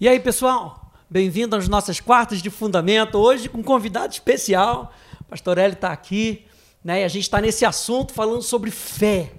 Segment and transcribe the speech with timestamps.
[0.00, 0.90] E aí, pessoal?
[1.10, 3.18] Bem-vindo às nossas quartas de fundamento.
[3.18, 4.94] Hoje com um convidado especial.
[5.20, 6.46] O pastor Hélio está aqui,
[6.82, 7.02] né?
[7.02, 9.30] E a gente está nesse assunto falando sobre fé.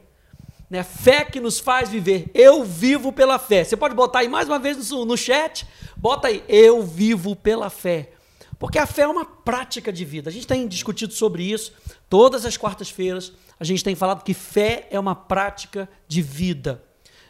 [0.69, 0.83] Né?
[0.83, 2.29] Fé que nos faz viver.
[2.31, 3.63] Eu vivo pela fé.
[3.63, 5.65] Você pode botar aí mais uma vez no, no chat.
[5.97, 8.11] Bota aí, eu vivo pela fé.
[8.59, 10.29] Porque a fé é uma prática de vida.
[10.29, 11.73] A gente tem discutido sobre isso
[12.07, 13.33] todas as quartas-feiras.
[13.59, 16.83] A gente tem falado que fé é uma prática de vida.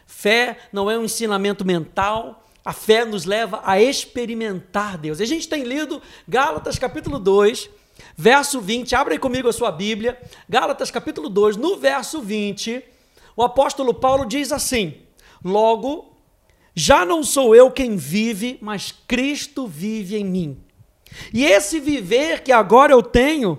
[0.06, 5.20] Fé não é um ensinamento mental, a fé nos leva a experimentar Deus.
[5.20, 7.68] A gente tem lido Gálatas capítulo 2,
[8.16, 8.94] verso 20.
[8.94, 10.20] Abre aí comigo a sua Bíblia.
[10.48, 12.82] Gálatas capítulo 2, no verso 20,
[13.36, 14.94] o apóstolo Paulo diz assim:
[15.44, 16.16] Logo,
[16.74, 20.64] já não sou eu quem vive, mas Cristo vive em mim.
[21.32, 23.58] E esse viver que agora eu tenho,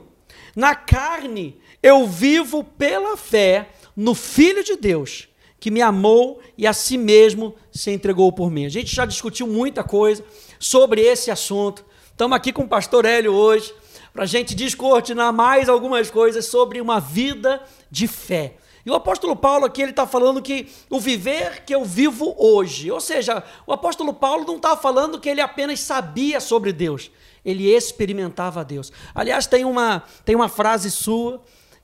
[0.55, 5.27] na carne, eu vivo pela fé no Filho de Deus
[5.63, 8.65] que me amou e a si mesmo se entregou por mim.
[8.65, 10.21] A gente já discutiu muita coisa
[10.59, 11.85] sobre esse assunto.
[12.11, 13.73] Estamos aqui com o pastor Hélio hoje
[14.11, 18.57] para a gente descortinar mais algumas coisas sobre uma vida de fé.
[18.85, 22.91] E o apóstolo Paulo aqui ele está falando que o viver que eu vivo hoje,
[22.91, 27.09] ou seja, o apóstolo Paulo não está falando que ele apenas sabia sobre Deus,
[27.45, 28.91] ele experimentava Deus.
[29.15, 31.41] Aliás, tem uma, tem uma frase sua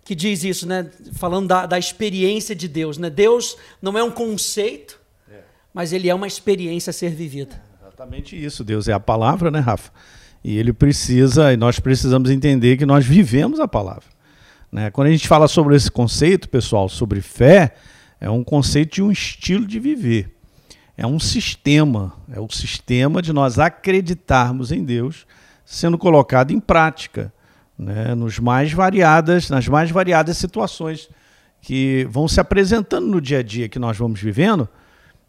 [0.10, 0.90] que diz isso, né?
[1.14, 3.12] Falando da, da experiência de Deus, né?
[3.12, 5.00] Deus não é um conceito,
[5.32, 5.42] é.
[5.72, 7.62] mas ele é uma experiência a ser vivida.
[7.80, 8.64] É exatamente isso.
[8.64, 9.92] Deus é a palavra, né, Rafa?
[10.44, 14.06] E ele precisa, e nós precisamos entender que nós vivemos a palavra.
[14.72, 14.90] Né?
[14.90, 17.76] Quando a gente fala sobre esse conceito, pessoal, sobre fé,
[18.20, 20.36] é um conceito de um estilo de viver.
[20.98, 25.28] É um sistema, é o sistema de nós acreditarmos em Deus
[25.64, 27.32] sendo colocado em prática
[27.80, 31.10] né, nos mais variadas, nas mais variadas situações
[31.62, 34.68] que vão se apresentando no dia a dia que nós vamos vivendo,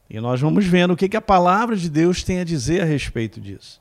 [0.09, 2.85] e nós vamos vendo o que, que a palavra de Deus tem a dizer a
[2.85, 3.81] respeito disso.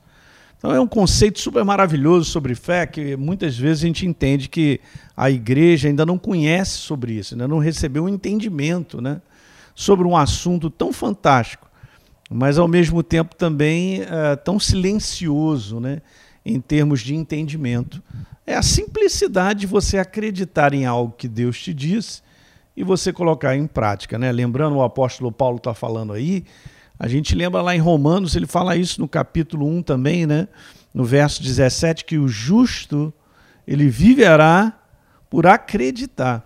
[0.56, 4.78] Então é um conceito super maravilhoso sobre fé que muitas vezes a gente entende que
[5.16, 9.20] a igreja ainda não conhece sobre isso, ainda não recebeu um entendimento né,
[9.74, 11.68] sobre um assunto tão fantástico,
[12.30, 16.02] mas ao mesmo tempo também é, tão silencioso né,
[16.44, 18.00] em termos de entendimento
[18.50, 22.20] é a simplicidade de você acreditar em algo que Deus te disse
[22.76, 24.18] e você colocar em prática.
[24.18, 24.32] Né?
[24.32, 26.44] Lembrando, o apóstolo Paulo está falando aí,
[26.98, 30.48] a gente lembra lá em Romanos, ele fala isso no capítulo 1 também, né?
[30.92, 33.14] no verso 17, que o justo
[33.66, 34.76] ele viverá
[35.30, 36.44] por acreditar.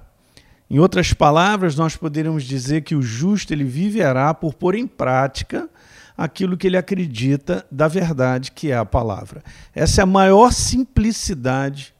[0.69, 5.71] Em outras palavras, nós poderíamos dizer que o justo ele viverá por pôr em prática
[6.17, 9.43] aquilo que ele acredita da verdade que é a palavra.
[9.75, 11.94] Essa é a maior simplicidade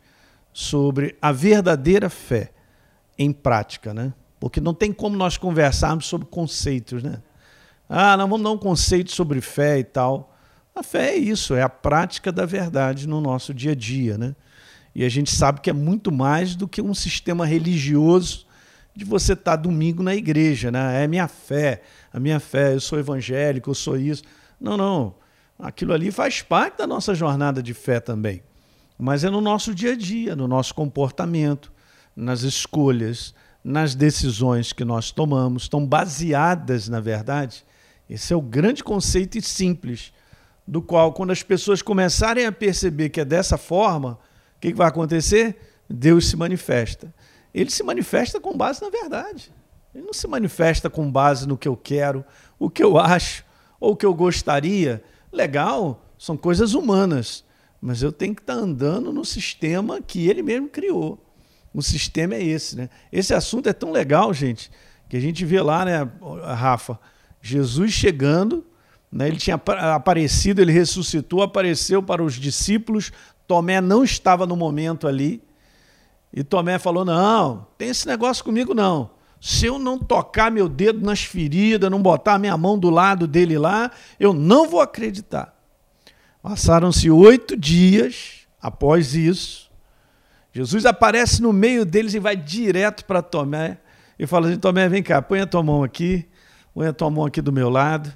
[0.55, 2.53] sobre a verdadeira fé
[3.19, 4.15] em prática, né?
[4.39, 7.21] Porque não tem como nós conversarmos sobre conceitos, né?
[7.89, 10.33] Ah, não vamos dar um conceito sobre fé e tal.
[10.73, 14.37] A fé é isso, é a prática da verdade no nosso dia a dia, né?
[14.95, 18.47] E a gente sabe que é muito mais do que um sistema religioso
[18.95, 21.03] de você estar domingo na igreja, né?
[21.03, 21.83] É minha fé,
[22.13, 24.23] a minha fé, eu sou evangélico, eu sou isso.
[24.61, 25.17] Não, não.
[25.59, 28.41] Aquilo ali faz parte da nossa jornada de fé também
[28.99, 31.73] mas é no nosso dia a dia, no nosso comportamento,
[32.15, 37.65] nas escolhas, nas decisões que nós tomamos, estão baseadas, na verdade.
[38.09, 40.13] Esse é o grande conceito e simples,
[40.67, 44.19] do qual, quando as pessoas começarem a perceber que é dessa forma,
[44.57, 45.57] o que vai acontecer?
[45.89, 47.13] Deus se manifesta.
[47.53, 49.53] Ele se manifesta com base na verdade.
[49.95, 52.25] Ele não se manifesta com base no que eu quero,
[52.59, 53.45] o que eu acho
[53.79, 55.03] ou o que eu gostaria.
[55.31, 57.44] Legal, são coisas humanas
[57.85, 61.23] mas eu tenho que estar andando no sistema que ele mesmo criou.
[61.75, 62.89] O sistema é esse, né?
[63.13, 64.71] Esse assunto é tão legal, gente,
[65.07, 66.09] que a gente vê lá, né,
[66.57, 66.99] Rafa,
[67.43, 68.65] Jesus chegando,
[69.13, 69.61] né, ele tinha
[69.95, 73.13] aparecido, ele ressuscitou, apareceu para os discípulos,
[73.47, 75.43] Tomé não estava no momento ali,
[76.33, 79.11] e Tomé falou: Não, tem esse negócio comigo não.
[79.39, 83.59] Se eu não tocar meu dedo nas feridas, não botar minha mão do lado dele
[83.59, 85.54] lá, eu não vou acreditar.
[86.45, 89.73] Passaram-se oito dias após isso.
[90.53, 93.79] Jesus aparece no meio deles e vai direto para Tomé
[94.19, 96.29] e fala assim: Tomé, vem cá, põe a tua mão aqui,
[96.75, 98.15] põe a tua mão aqui do meu lado.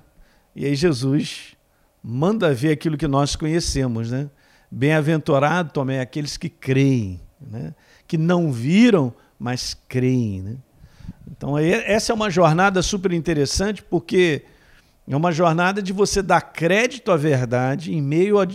[0.54, 1.56] E aí Jesus
[2.04, 4.28] manda ver aquilo que nós conhecemos, né?
[4.70, 7.74] Bem-aventurado, Tomé, aqueles que creem, né?
[8.06, 10.42] que não viram, mas creem.
[10.42, 10.56] Né?
[11.30, 14.44] Então, essa é uma jornada super interessante, porque
[15.14, 18.46] é uma jornada de você dar crédito à verdade em meio a,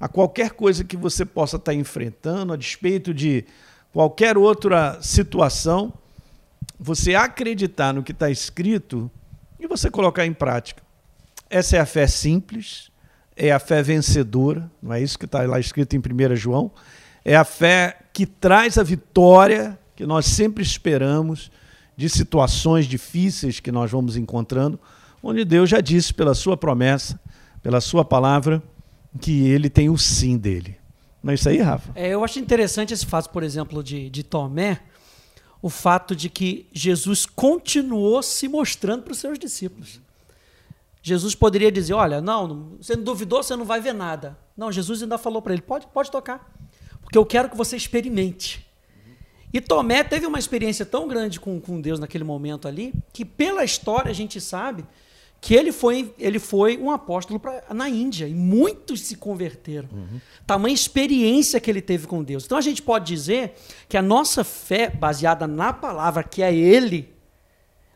[0.00, 3.44] a qualquer coisa que você possa estar enfrentando, a despeito de
[3.92, 5.92] qualquer outra situação,
[6.78, 9.10] você acreditar no que está escrito
[9.58, 10.82] e você colocar em prática.
[11.48, 12.90] Essa é a fé simples,
[13.34, 16.70] é a fé vencedora, não é isso que está lá escrito em 1 João?
[17.24, 21.50] É a fé que traz a vitória que nós sempre esperamos
[21.96, 24.78] de situações difíceis que nós vamos encontrando,
[25.26, 27.20] onde Deus já disse pela sua promessa,
[27.62, 28.62] pela sua palavra,
[29.20, 30.76] que ele tem o sim dele.
[31.22, 31.90] Não é isso aí, Rafa?
[31.94, 34.80] É, eu acho interessante esse fato, por exemplo, de, de Tomé,
[35.60, 40.00] o fato de que Jesus continuou se mostrando para os seus discípulos.
[41.02, 44.38] Jesus poderia dizer: Olha, não, você não duvidou, você não vai ver nada.
[44.56, 46.52] Não, Jesus ainda falou para ele: pode, pode tocar,
[47.00, 48.64] porque eu quero que você experimente.
[49.52, 53.64] E Tomé teve uma experiência tão grande com, com Deus naquele momento ali, que pela
[53.64, 54.84] história a gente sabe
[55.40, 59.88] que ele foi, ele foi um apóstolo pra, na Índia e muitos se converteram.
[59.92, 60.20] Uhum.
[60.46, 62.44] Tamanha experiência que ele teve com Deus.
[62.44, 63.54] Então a gente pode dizer
[63.88, 67.14] que a nossa fé, baseada na palavra, que é Ele,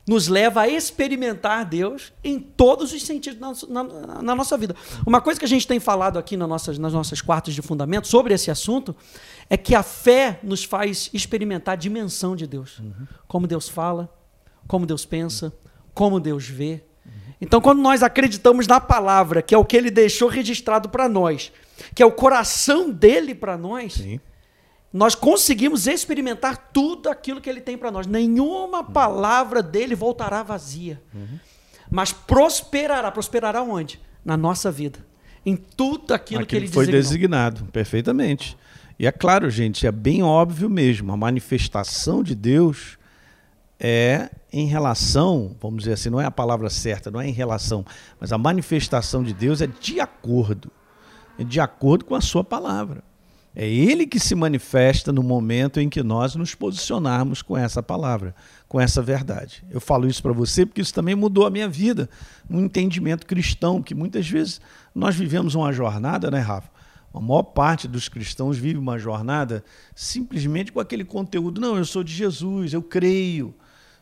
[0.06, 4.74] nos leva a experimentar Deus em todos os sentidos na, na, na nossa vida.
[5.06, 8.08] Uma coisa que a gente tem falado aqui nas nossas, nas nossas quartas de fundamento
[8.08, 8.94] sobre esse assunto
[9.48, 12.78] é que a fé nos faz experimentar a dimensão de Deus.
[12.78, 13.06] Uhum.
[13.28, 14.12] Como Deus fala,
[14.66, 15.52] como Deus pensa,
[15.94, 16.84] como Deus vê
[17.40, 21.50] então, quando nós acreditamos na palavra, que é o que ele deixou registrado para nós,
[21.94, 24.20] que é o coração dele para nós, Sim.
[24.92, 28.06] nós conseguimos experimentar tudo aquilo que ele tem para nós.
[28.06, 31.38] Nenhuma palavra dele voltará vazia, uhum.
[31.90, 33.10] mas prosperará.
[33.10, 33.98] Prosperará onde?
[34.22, 34.98] Na nossa vida.
[35.46, 37.02] Em tudo aquilo, aquilo que ele foi designou.
[37.02, 38.58] designado, perfeitamente.
[38.98, 42.98] E é claro, gente, é bem óbvio mesmo, a manifestação de Deus
[43.80, 47.84] é em relação, vamos dizer assim, não é a palavra certa, não é em relação,
[48.20, 50.70] mas a manifestação de Deus é de acordo,
[51.38, 53.02] é de acordo com a sua palavra.
[53.56, 58.32] É Ele que se manifesta no momento em que nós nos posicionarmos com essa palavra,
[58.68, 59.64] com essa verdade.
[59.70, 62.08] Eu falo isso para você porque isso também mudou a minha vida,
[62.48, 64.60] um entendimento cristão, que muitas vezes
[64.94, 66.70] nós vivemos uma jornada, né, Rafa?
[67.12, 69.64] A maior parte dos cristãos vive uma jornada
[69.96, 71.60] simplesmente com aquele conteúdo.
[71.60, 73.52] Não, eu sou de Jesus, eu creio.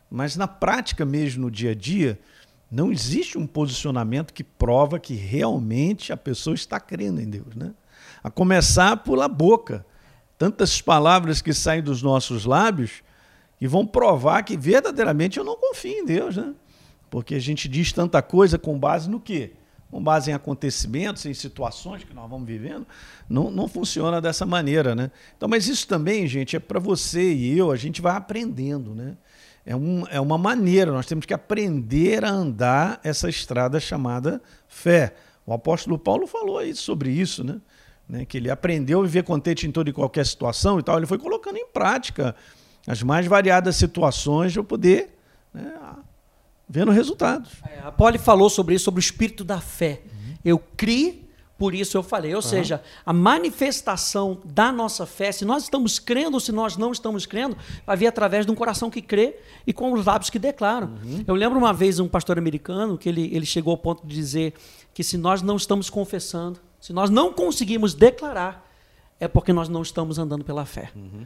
[0.09, 2.19] Mas na prática mesmo, no dia a dia,
[2.71, 7.55] não existe um posicionamento que prova que realmente a pessoa está crendo em Deus.
[7.55, 7.73] Né?
[8.23, 9.85] A começar pela boca.
[10.37, 13.03] Tantas palavras que saem dos nossos lábios
[13.59, 16.37] e vão provar que verdadeiramente eu não confio em Deus.
[16.37, 16.53] Né?
[17.09, 19.53] Porque a gente diz tanta coisa com base no quê?
[19.89, 22.85] Com base em acontecimentos, em situações que nós vamos vivendo,
[23.27, 25.09] não, não funciona dessa maneira, né?
[25.35, 29.17] Então, mas isso também, gente, é para você e eu, a gente vai aprendendo, né?
[29.69, 35.13] É, um, é uma maneira, nós temos que aprender a andar essa estrada chamada fé.
[35.45, 37.61] O apóstolo Paulo falou aí sobre isso, né?
[38.09, 38.25] né?
[38.25, 40.97] Que ele aprendeu a viver contente em toda e qualquer situação e tal.
[40.97, 42.35] Ele foi colocando em prática
[42.87, 45.15] as mais variadas situações para poder
[45.53, 45.71] né,
[46.67, 47.51] vendo resultados.
[47.69, 50.01] É, a Paulo falou sobre isso, sobre o espírito da fé.
[50.03, 50.33] Uhum.
[50.43, 51.28] Eu criei
[51.59, 52.41] por isso eu falei, ou uhum.
[52.41, 57.25] seja, a manifestação da nossa fé, se nós estamos crendo ou se nós não estamos
[57.25, 59.35] crendo, vai vir através de um coração que crê
[59.67, 60.87] e com os lábios que declaram.
[61.03, 61.25] Uhum.
[61.27, 64.53] Eu lembro uma vez um pastor americano que ele, ele chegou ao ponto de dizer
[64.93, 68.65] que se nós não estamos confessando, se nós não conseguimos declarar,
[69.19, 70.89] é porque nós não estamos andando pela fé.
[70.95, 71.25] Uhum.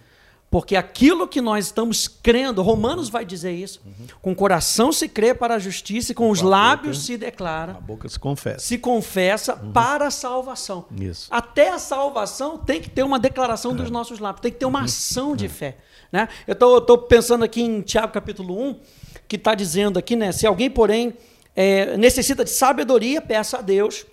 [0.54, 4.06] Porque aquilo que nós estamos crendo, Romanos vai dizer isso, uhum.
[4.22, 7.18] com o coração se crê para a justiça e com, com os lábios boca, se
[7.18, 7.72] declara.
[7.72, 8.60] A boca se confessa.
[8.60, 9.72] Se confessa uhum.
[9.72, 10.86] para a salvação.
[10.96, 11.27] Isso.
[11.32, 13.74] Até a salvação tem que ter uma declaração é.
[13.74, 14.86] dos nossos lábios, tem que ter uma uhum.
[14.86, 15.50] ação de é.
[15.50, 15.77] fé.
[16.12, 16.30] Né?
[16.46, 18.80] Eu estou pensando aqui em Tiago capítulo 1,
[19.27, 20.32] que está dizendo aqui, né?
[20.32, 21.16] Se alguém, porém,
[21.56, 24.06] é, necessita de sabedoria, peça a Deus,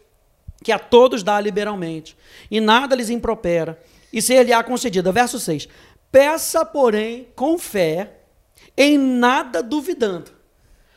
[0.65, 2.17] que a todos dá liberalmente,
[2.51, 3.79] e nada lhes impropera,
[4.11, 5.13] e se ele há concedida.
[5.13, 5.69] Verso 6
[6.11, 8.19] Peça, porém, com fé,
[8.77, 10.31] em nada duvidando.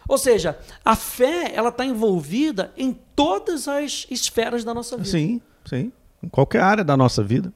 [0.08, 5.10] Ou seja, a fé ela está envolvida em todas as esferas da nossa vida.
[5.10, 5.91] Sim, sim.
[6.22, 7.53] Em qualquer área da nossa vida.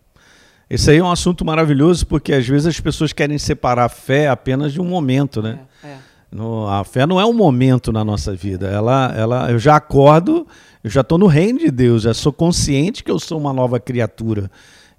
[0.70, 4.28] Esse aí é um assunto maravilhoso porque às vezes as pessoas querem separar a fé
[4.28, 5.60] apenas de um momento, né?
[5.84, 5.98] É, é.
[6.30, 8.68] No, a fé não é um momento na nossa vida.
[8.68, 10.46] Ela, ela, eu já acordo,
[10.84, 13.80] eu já estou no reino de Deus, já sou consciente que eu sou uma nova
[13.80, 14.52] criatura.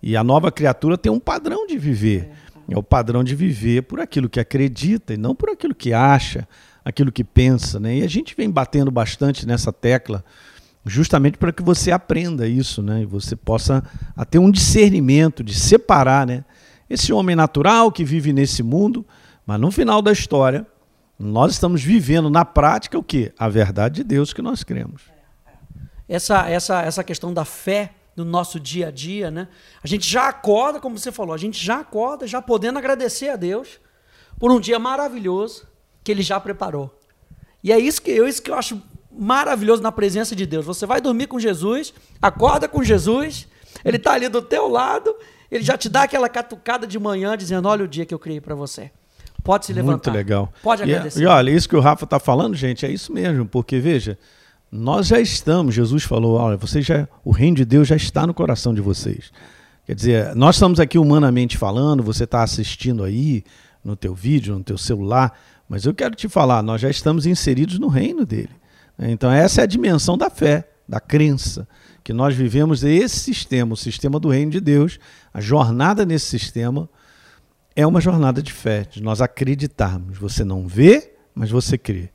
[0.03, 2.31] E a nova criatura tem um padrão de viver.
[2.45, 2.48] É.
[2.69, 6.47] É o padrão de viver por aquilo que acredita e não por aquilo que acha,
[6.85, 7.81] aquilo que pensa.
[7.81, 7.99] Né?
[7.99, 10.25] E a gente vem batendo bastante nessa tecla
[10.85, 13.03] justamente para que você aprenda isso, né?
[13.03, 13.83] E você possa
[14.31, 16.45] ter um discernimento de separar, né?
[16.89, 19.05] Esse homem natural que vive nesse mundo,
[19.45, 20.67] mas no final da história,
[21.19, 23.33] nós estamos vivendo na prática o que?
[23.39, 25.03] A verdade de Deus que nós cremos.
[26.09, 29.49] Essa, essa, essa questão da fé no nosso dia a dia, né?
[29.83, 33.37] A gente já acorda, como você falou, a gente já acorda, já podendo agradecer a
[33.37, 33.81] Deus
[34.39, 35.67] por um dia maravilhoso
[36.03, 36.99] que Ele já preparou.
[37.63, 40.67] E é isso que eu, isso que eu acho maravilhoso na presença de Deus.
[40.67, 43.49] Você vai dormir com Jesus, acorda com Jesus,
[43.85, 45.15] ele está ali do teu lado,
[45.51, 48.41] ele já te dá aquela catucada de manhã dizendo: "Olha o dia que eu criei
[48.41, 48.91] para você".
[49.43, 50.11] Pode se levantar.
[50.11, 50.53] Muito legal.
[50.63, 51.23] Pode e, agradecer.
[51.23, 54.19] E olha, isso que o Rafa está falando, gente, é isso mesmo, porque veja,
[54.71, 58.35] nós já estamos, Jesus falou, olha, você já, o reino de Deus já está no
[58.35, 59.33] coração de vocês.
[59.87, 63.43] Quer dizer, nós estamos aqui humanamente falando, você está assistindo aí
[63.83, 65.33] no teu vídeo, no teu celular,
[65.69, 68.51] mas eu quero te falar, nós já estamos inseridos no reino dele.
[68.99, 71.67] Então essa é a dimensão da fé, da crença,
[72.05, 74.99] que nós vivemos esse sistema, o sistema do reino de Deus,
[75.33, 76.89] a jornada nesse sistema
[77.75, 80.19] é uma jornada de fé, de nós acreditarmos.
[80.19, 82.11] Você não vê, mas você crê.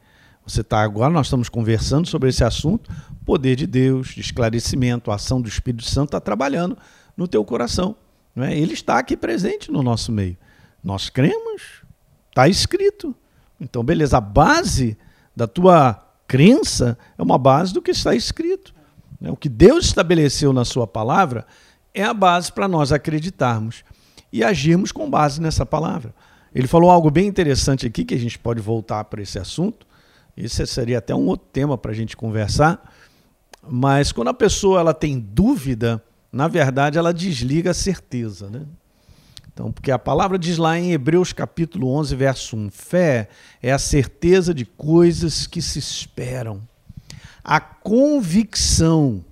[0.45, 2.91] Você está agora, nós estamos conversando sobre esse assunto,
[3.25, 6.77] poder de Deus, de esclarecimento, a ação do Espírito Santo está trabalhando
[7.15, 7.95] no teu coração.
[8.35, 8.57] Não é?
[8.57, 10.37] Ele está aqui presente no nosso meio.
[10.83, 11.83] Nós cremos,
[12.29, 13.15] está escrito.
[13.59, 14.97] Então, beleza, a base
[15.35, 18.73] da tua crença é uma base do que está escrito.
[19.21, 19.31] Né?
[19.31, 21.45] O que Deus estabeleceu na sua palavra
[21.93, 23.83] é a base para nós acreditarmos
[24.31, 26.13] e agirmos com base nessa palavra.
[26.53, 29.87] Ele falou algo bem interessante aqui, que a gente pode voltar para esse assunto.
[30.35, 32.93] Esse seria até um outro tema para a gente conversar.
[33.67, 38.49] Mas quando a pessoa ela tem dúvida, na verdade ela desliga a certeza.
[38.49, 38.65] Né?
[39.53, 43.29] Então, porque a palavra diz lá em Hebreus capítulo 11, verso 1, fé
[43.61, 46.61] é a certeza de coisas que se esperam,
[47.43, 49.23] a convicção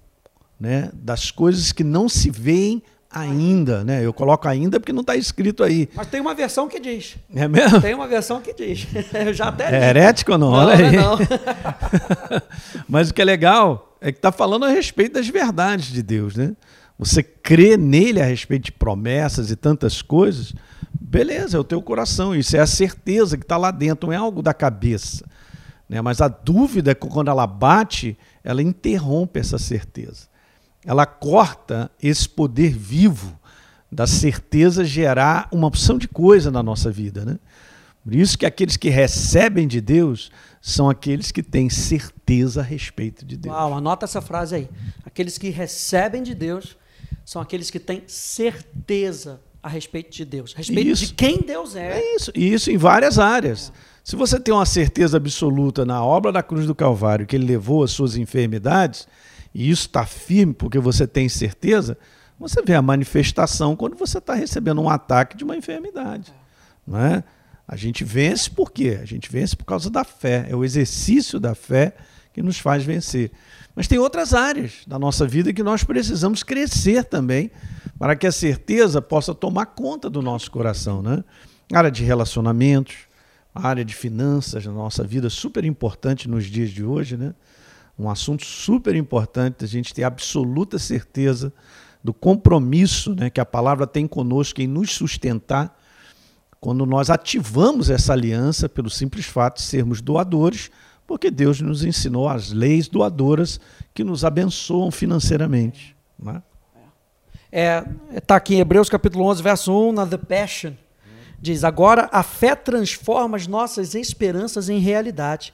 [0.59, 4.05] né, das coisas que não se veem ainda, né?
[4.05, 5.89] Eu coloco ainda porque não está escrito aí.
[5.93, 7.17] Mas tem uma versão que diz.
[7.35, 7.81] É mesmo?
[7.81, 8.87] Tem uma versão que diz.
[9.13, 10.51] Eu já até É herético ou não?
[10.51, 10.95] Não, Olha aí.
[10.95, 11.27] não, não.
[12.87, 16.35] Mas o que é legal é que está falando a respeito das verdades de Deus,
[16.35, 16.55] né?
[16.97, 20.53] Você crê nele a respeito de promessas e tantas coisas,
[20.99, 24.17] beleza, é o teu coração, isso é a certeza que está lá dentro, não é
[24.17, 25.25] algo da cabeça.
[25.89, 25.99] Né?
[25.99, 30.30] Mas a dúvida, quando ela bate, ela interrompe essa certeza.
[30.85, 33.39] Ela corta esse poder vivo
[33.91, 37.25] da certeza gerar uma opção de coisa na nossa vida.
[37.25, 37.37] Né?
[38.03, 43.25] Por isso que aqueles que recebem de Deus são aqueles que têm certeza a respeito
[43.25, 43.53] de Deus.
[43.53, 44.69] Uau, anota essa frase aí.
[45.05, 46.77] Aqueles que recebem de Deus
[47.25, 51.05] são aqueles que têm certeza a respeito de Deus, a respeito Isso.
[51.07, 51.99] de quem Deus é.
[51.99, 53.71] É isso, e isso em várias áreas.
[54.03, 57.83] Se você tem uma certeza absoluta na obra da cruz do Calvário, que ele levou
[57.83, 59.07] as suas enfermidades,
[59.53, 61.97] e isso está firme porque você tem certeza,
[62.39, 66.33] você vê a manifestação quando você está recebendo um ataque de uma enfermidade.
[66.85, 67.23] Não é?
[67.67, 68.99] A gente vence por quê?
[69.01, 70.47] A gente vence por causa da fé.
[70.49, 71.93] É o exercício da fé
[72.33, 73.31] que nos faz vencer.
[73.75, 77.51] Mas tem outras áreas da nossa vida que nós precisamos crescer também
[77.97, 81.01] para que a certeza possa tomar conta do nosso coração.
[81.01, 81.23] Né?
[81.73, 82.95] área de relacionamentos,
[83.53, 87.17] área de finanças na nossa vida, super importante nos dias de hoje.
[87.17, 87.33] Né?
[88.01, 91.53] Um assunto super importante, a gente ter absoluta certeza
[92.03, 95.77] do compromisso né, que a palavra tem conosco em nos sustentar
[96.59, 100.71] quando nós ativamos essa aliança pelo simples fato de sermos doadores,
[101.05, 103.59] porque Deus nos ensinou as leis doadoras
[103.93, 105.95] que nos abençoam financeiramente.
[106.17, 106.41] Né?
[107.51, 107.81] É,
[108.25, 110.73] tá aqui em Hebreus capítulo 11, verso 1, na The Passion.
[111.39, 115.53] Diz: Agora a fé transforma as nossas esperanças em realidade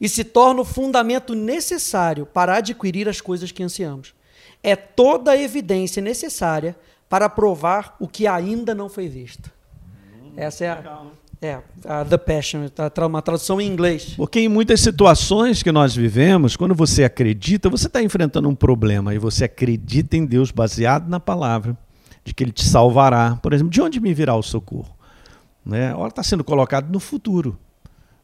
[0.00, 4.14] e se torna o fundamento necessário para adquirir as coisas que ansiamos.
[4.62, 6.76] É toda a evidência necessária
[7.08, 9.50] para provar o que ainda não foi visto.
[10.36, 11.02] Essa é a,
[11.40, 12.66] é, a The Passion,
[13.08, 14.14] uma tradução em inglês.
[14.16, 19.14] Porque em muitas situações que nós vivemos, quando você acredita, você está enfrentando um problema
[19.14, 21.76] e você acredita em Deus baseado na palavra,
[22.24, 23.38] de que Ele te salvará.
[23.42, 24.94] Por exemplo, de onde me virá o socorro?
[25.64, 25.90] Né?
[25.90, 27.58] Ela está sendo colocado no futuro.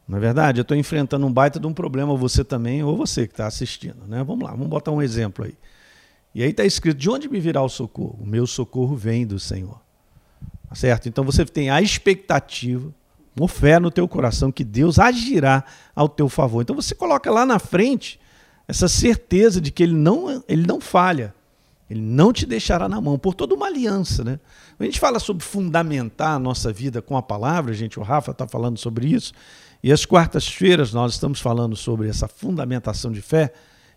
[0.07, 0.59] Não é verdade?
[0.59, 4.05] Eu estou enfrentando um baita de um problema, você também, ou você que está assistindo.
[4.07, 4.23] Né?
[4.23, 5.55] Vamos lá, vamos botar um exemplo aí.
[6.35, 8.17] E aí está escrito: de onde me virá o socorro?
[8.21, 9.79] O meu socorro vem do Senhor.
[10.67, 11.07] Tá certo?
[11.07, 12.91] Então você tem a expectativa,
[13.37, 15.63] uma fé no teu coração que Deus agirá
[15.95, 16.61] ao teu favor.
[16.61, 18.19] Então você coloca lá na frente
[18.67, 21.33] essa certeza de que ele não, ele não falha.
[21.89, 24.23] Ele não te deixará na mão, por toda uma aliança.
[24.23, 24.39] Né?
[24.79, 28.47] A gente fala sobre fundamentar a nossa vida com a palavra, gente, o Rafa está
[28.47, 29.33] falando sobre isso,
[29.83, 33.51] e às quartas-feiras nós estamos falando sobre essa fundamentação de fé.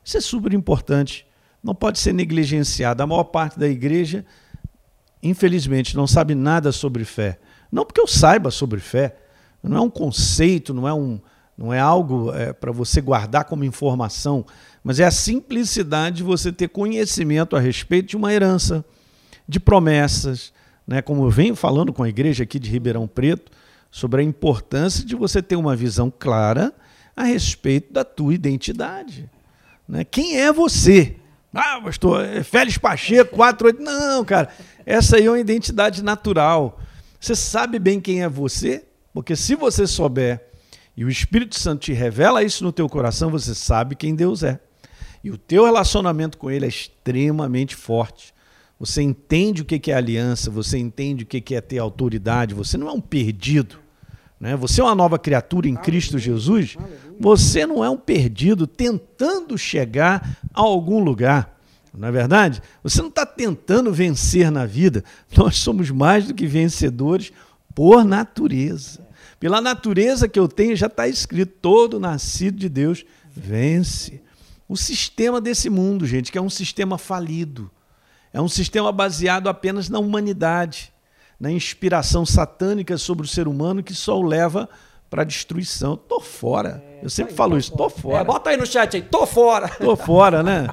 [0.04, 1.24] Isso é super importante,
[1.62, 3.02] não pode ser negligenciado.
[3.02, 4.26] A maior parte da igreja,
[5.22, 7.38] infelizmente, não sabe nada sobre fé.
[7.70, 9.16] Não porque eu saiba sobre fé,
[9.62, 11.20] não é um conceito, não é, um,
[11.56, 14.44] não é algo é, para você guardar como informação,
[14.82, 18.84] mas é a simplicidade de você ter conhecimento a respeito de uma herança,
[19.48, 20.52] de promessas,
[20.84, 21.00] né?
[21.00, 23.52] como eu venho falando com a igreja aqui de Ribeirão Preto,
[23.96, 26.70] sobre a importância de você ter uma visão clara
[27.16, 29.26] a respeito da tua identidade.
[29.88, 30.04] Né?
[30.04, 31.16] Quem é você?
[31.50, 33.82] Ah, pastor, é Félix Pacheco, 48.
[33.82, 34.50] Não, cara,
[34.84, 36.78] essa aí é uma identidade natural.
[37.18, 38.84] Você sabe bem quem é você?
[39.14, 40.46] Porque se você souber
[40.94, 44.60] e o Espírito Santo te revela isso no teu coração, você sabe quem Deus é.
[45.24, 48.34] E o teu relacionamento com Ele é extremamente forte.
[48.78, 52.90] Você entende o que é aliança, você entende o que é ter autoridade, você não
[52.90, 53.85] é um perdido.
[54.38, 54.56] Né?
[54.56, 56.76] Você é uma nova criatura em Cristo Jesus.
[57.18, 61.56] Você não é um perdido tentando chegar a algum lugar.
[61.96, 62.62] Não é verdade?
[62.82, 65.02] Você não está tentando vencer na vida.
[65.34, 67.32] Nós somos mais do que vencedores
[67.74, 69.06] por natureza.
[69.40, 74.22] Pela natureza que eu tenho, já está escrito: todo nascido de Deus vence.
[74.68, 77.70] O sistema desse mundo, gente, que é um sistema falido,
[78.32, 80.92] é um sistema baseado apenas na humanidade,
[81.38, 84.68] na inspiração satânica sobre o ser humano que só o leva
[85.08, 85.96] para a destruição.
[85.96, 86.82] Tô fora.
[87.00, 88.20] É, eu sempre aí, falo isso, tô fora.
[88.20, 89.68] É, bota aí no chat aí, tô fora.
[89.68, 90.68] Tô fora, né?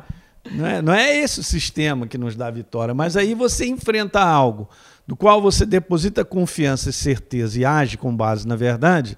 [0.52, 4.22] Não é, não é esse o sistema que nos dá vitória, mas aí você enfrenta
[4.22, 4.70] algo
[5.08, 9.18] do qual você deposita confiança e certeza e age com base na verdade,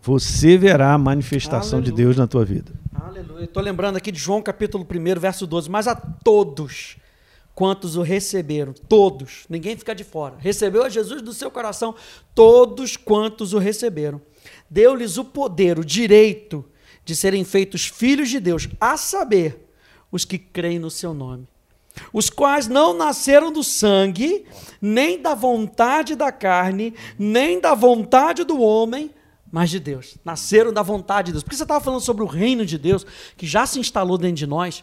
[0.00, 1.96] você verá a manifestação Aleluia.
[1.96, 2.72] de Deus na tua vida.
[2.94, 3.44] Aleluia.
[3.44, 5.70] Estou lembrando aqui de João capítulo 1, verso 12.
[5.70, 6.96] Mas a todos
[7.62, 10.34] quantos o receberam, todos, ninguém fica de fora.
[10.40, 11.94] Recebeu a Jesus do seu coração,
[12.34, 14.20] todos quantos o receberam.
[14.68, 16.64] Deu-lhes o poder, o direito
[17.04, 19.68] de serem feitos filhos de Deus, a saber,
[20.10, 21.46] os que creem no seu nome.
[22.12, 24.44] Os quais não nasceram do sangue,
[24.80, 29.08] nem da vontade da carne, nem da vontade do homem,
[29.52, 30.16] mas de Deus.
[30.24, 31.44] Nasceram da vontade de Deus.
[31.44, 34.48] Porque você estava falando sobre o reino de Deus, que já se instalou dentro de
[34.48, 34.82] nós.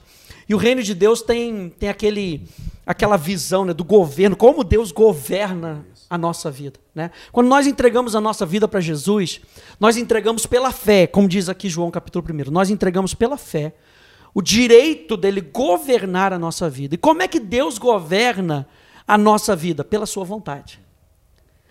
[0.49, 2.49] E o reino de Deus tem, tem aquele,
[2.83, 6.79] aquela visão né, do governo, como Deus governa a nossa vida.
[6.93, 7.11] Né?
[7.31, 9.41] Quando nós entregamos a nossa vida para Jesus,
[9.79, 12.51] nós entregamos pela fé, como diz aqui João capítulo 1.
[12.51, 13.75] Nós entregamos pela fé
[14.33, 16.95] o direito dele governar a nossa vida.
[16.95, 18.67] E como é que Deus governa
[19.07, 19.83] a nossa vida?
[19.83, 20.79] Pela sua vontade.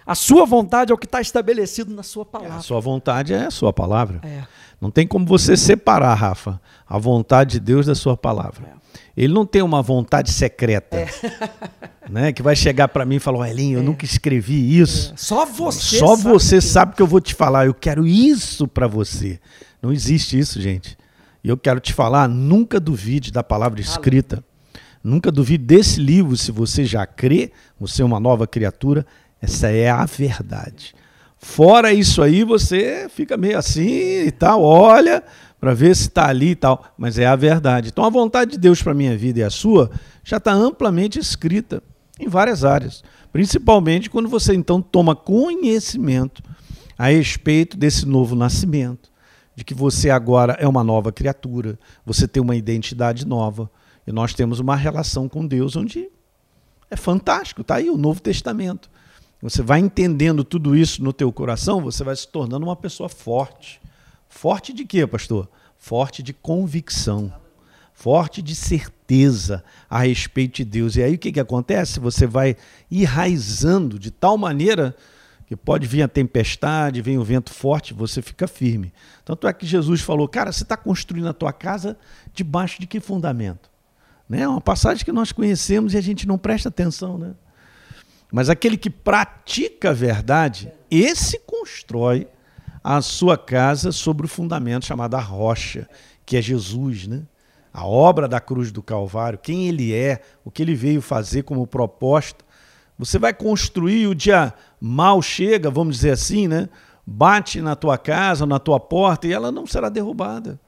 [0.07, 2.57] A sua vontade é o que está estabelecido na sua palavra.
[2.57, 4.21] a sua vontade é a sua palavra.
[4.25, 4.45] É.
[4.81, 8.73] Não tem como você separar, Rafa, a vontade de Deus da sua palavra.
[8.75, 8.78] É.
[9.19, 11.09] Ele não tem uma vontade secreta, é.
[12.09, 12.33] né?
[12.33, 13.85] Que vai chegar para mim e falar, Elinho, eu é.
[13.85, 15.13] nunca escrevi isso.
[15.13, 15.17] É.
[15.17, 15.99] Só você.
[15.99, 16.63] Só sabe você que...
[16.63, 17.67] sabe que eu vou te falar.
[17.67, 19.41] Eu quero isso para você.
[19.83, 20.97] Não existe isso, gente.
[21.43, 24.45] E eu quero te falar, nunca duvide da palavra escrita.
[25.03, 29.05] Nunca duvide desse livro, se você já crê, você é uma nova criatura,
[29.43, 30.95] essa é a verdade.
[31.39, 35.25] Fora isso aí, você fica meio assim e tal, olha
[35.61, 37.89] para ver se está ali e tal, mas é a verdade.
[37.89, 39.91] Então a vontade de Deus para a minha vida e a sua
[40.23, 41.83] já está amplamente escrita
[42.19, 46.43] em várias áreas, principalmente quando você então toma conhecimento
[46.97, 49.11] a respeito desse novo nascimento,
[49.55, 53.71] de que você agora é uma nova criatura, você tem uma identidade nova,
[54.07, 56.09] e nós temos uma relação com Deus onde
[56.91, 58.91] é fantástico, está aí o Novo Testamento.
[59.41, 63.81] Você vai entendendo tudo isso no teu coração, você vai se tornando uma pessoa forte.
[64.29, 65.49] Forte de quê, pastor?
[65.77, 67.33] Forte de convicção.
[67.93, 70.97] Forte de certeza a respeito de Deus.
[70.97, 71.99] E aí o que, que acontece?
[71.99, 72.57] Você vai
[72.91, 74.95] enraizando de tal maneira
[75.47, 78.93] que pode vir a tempestade, vem o vento forte, você fica firme.
[79.25, 81.97] Tanto é que Jesus falou, cara, você está construindo a tua casa
[82.35, 83.71] debaixo de que fundamento?
[84.29, 84.43] Né?
[84.43, 87.35] É uma passagem que nós conhecemos e a gente não presta atenção, né?
[88.31, 92.29] Mas aquele que pratica a verdade, esse constrói
[92.83, 95.89] a sua casa sobre o fundamento chamado a rocha,
[96.25, 97.23] que é Jesus, né?
[97.73, 101.67] A obra da cruz do Calvário, quem ele é, o que ele veio fazer como
[101.67, 102.45] proposta.
[102.99, 106.69] Você vai construir o dia mal chega, vamos dizer assim, né?
[107.07, 110.61] Bate na tua casa, na tua porta e ela não será derrubada.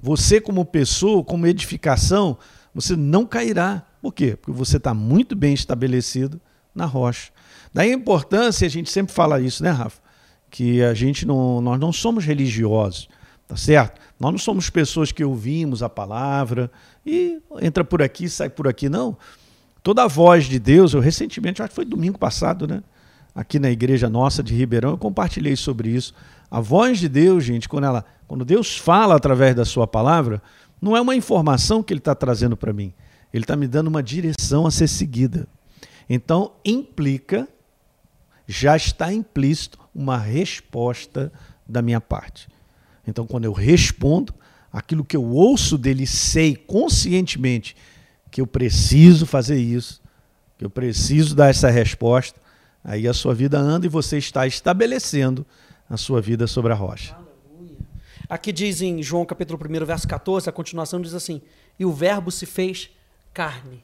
[0.00, 2.36] Você como pessoa, como edificação,
[2.74, 3.82] você não cairá.
[4.00, 4.36] Por quê?
[4.36, 6.40] Porque você está muito bem estabelecido
[6.74, 7.32] na rocha.
[7.72, 10.00] Daí a importância, a gente sempre fala isso, né, Rafa?
[10.50, 13.08] Que a gente não, nós não somos religiosos,
[13.46, 14.00] tá certo?
[14.18, 16.70] Nós não somos pessoas que ouvimos a palavra
[17.04, 19.16] e entra por aqui, sai por aqui, não.
[19.82, 22.82] Toda a voz de Deus, eu recentemente, acho que foi domingo passado, né?
[23.34, 26.12] Aqui na igreja nossa de Ribeirão, eu compartilhei sobre isso.
[26.50, 30.42] A voz de Deus, gente, quando, ela, quando Deus fala através da sua palavra,
[30.80, 32.92] não é uma informação que Ele está trazendo para mim.
[33.32, 35.46] Ele está me dando uma direção a ser seguida.
[36.08, 37.46] Então, implica,
[38.48, 41.30] já está implícito uma resposta
[41.68, 42.48] da minha parte.
[43.06, 44.34] Então, quando eu respondo,
[44.72, 47.76] aquilo que eu ouço dele, sei conscientemente
[48.30, 50.00] que eu preciso fazer isso,
[50.56, 52.40] que eu preciso dar essa resposta,
[52.82, 55.46] aí a sua vida anda e você está estabelecendo
[55.88, 57.16] a sua vida sobre a rocha.
[58.28, 61.40] Aqui diz em João capítulo 1, verso 14, a continuação diz assim:
[61.78, 62.90] E o Verbo se fez
[63.32, 63.82] carne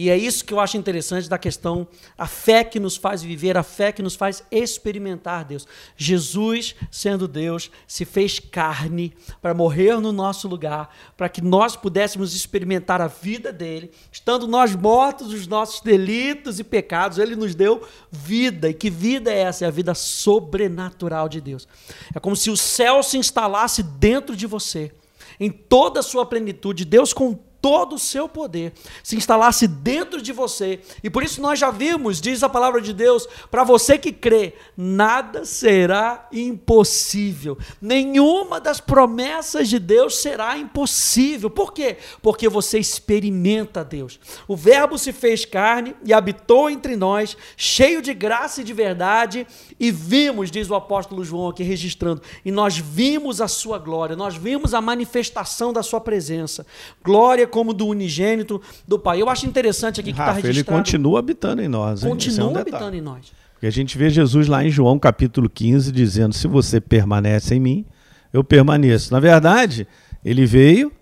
[0.00, 1.86] e é isso que eu acho interessante da questão,
[2.16, 5.68] a fé que nos faz viver, a fé que nos faz experimentar Deus.
[5.94, 12.34] Jesus, sendo Deus, se fez carne para morrer no nosso lugar, para que nós pudéssemos
[12.34, 13.90] experimentar a vida dele.
[14.10, 18.70] Estando nós mortos dos nossos delitos e pecados, ele nos deu vida.
[18.70, 19.66] E que vida é essa?
[19.66, 21.68] É a vida sobrenatural de Deus.
[22.14, 24.92] É como se o céu se instalasse dentro de você,
[25.38, 26.86] em toda a sua plenitude.
[26.86, 30.80] Deus com todo o seu poder se instalasse dentro de você.
[31.02, 34.54] E por isso nós já vimos, diz a palavra de Deus, para você que crê,
[34.76, 37.58] nada será impossível.
[37.80, 41.50] Nenhuma das promessas de Deus será impossível.
[41.50, 41.98] Por quê?
[42.22, 44.18] Porque você experimenta Deus.
[44.48, 49.46] O Verbo se fez carne e habitou entre nós, cheio de graça e de verdade,
[49.80, 54.36] e vimos, diz o apóstolo João aqui registrando, e nós vimos a sua glória, nós
[54.36, 56.66] vimos a manifestação da sua presença.
[57.02, 59.22] Glória como do unigênito do Pai.
[59.22, 60.58] Eu acho interessante aqui que está registrado.
[60.58, 62.02] Ele continua habitando em nós.
[62.02, 63.32] Continua é um habitando em nós.
[63.54, 67.60] Porque a gente vê Jesus lá em João capítulo 15 dizendo: Se você permanece em
[67.60, 67.86] mim,
[68.34, 69.12] eu permaneço.
[69.12, 69.88] Na verdade,
[70.22, 70.92] ele veio,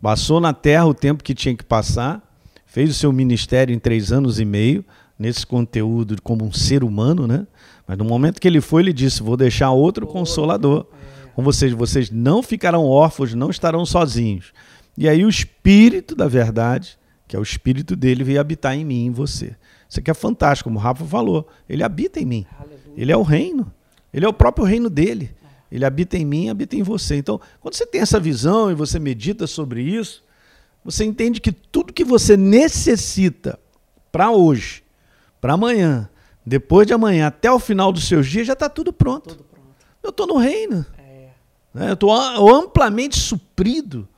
[0.00, 2.22] passou na terra o tempo que tinha que passar,
[2.66, 4.84] fez o seu ministério em três anos e meio,
[5.18, 7.44] nesse conteúdo como um ser humano, né?
[7.88, 10.86] Mas no momento que ele foi, ele disse: Vou deixar outro consolador
[11.34, 11.72] com vocês.
[11.72, 14.52] Vocês não ficarão órfãos, não estarão sozinhos.
[14.96, 19.04] E aí o Espírito da verdade, que é o Espírito dele, veio habitar em mim
[19.04, 19.56] e em você.
[19.88, 21.48] Isso aqui é fantástico, como o Rafa falou.
[21.66, 22.46] Ele habita em mim.
[22.94, 23.72] Ele é o reino.
[24.12, 25.34] Ele é o próprio reino dele.
[25.72, 27.16] Ele habita em mim, habita em você.
[27.16, 30.22] Então, quando você tem essa visão e você medita sobre isso,
[30.84, 33.58] você entende que tudo que você necessita
[34.12, 34.82] para hoje,
[35.40, 36.08] para amanhã,
[36.48, 39.28] depois de amanhã, até o final dos seus dias, já está tudo pronto.
[39.28, 39.68] Tudo pronto.
[40.02, 40.84] Eu estou no reino.
[40.98, 41.28] É.
[41.90, 44.08] Eu estou amplamente suprido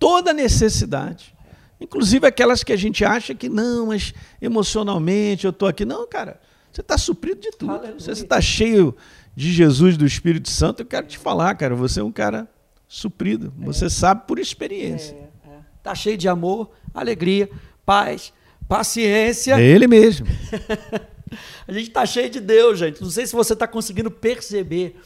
[0.00, 1.34] toda necessidade.
[1.78, 5.84] Inclusive aquelas que a gente acha que não, mas emocionalmente eu estou aqui.
[5.84, 6.40] Não, cara,
[6.72, 7.72] você está suprido de tudo.
[7.72, 8.00] Aleluia.
[8.00, 8.96] Você está cheio
[9.36, 10.80] de Jesus, do Espírito Santo.
[10.80, 12.48] Eu quero te falar, cara, você é um cara
[12.88, 13.52] suprido.
[13.60, 13.64] É.
[13.66, 15.12] Você sabe por experiência.
[15.12, 15.60] Está é, é.
[15.82, 17.48] Tá cheio de amor, alegria,
[17.84, 18.32] paz,
[18.68, 19.60] paciência.
[19.60, 20.26] É ele mesmo.
[21.66, 23.02] a gente está cheio de Deus, gente.
[23.02, 25.00] Não sei se você está conseguindo perceber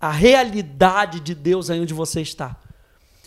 [0.00, 2.56] a realidade de Deus aí onde você está.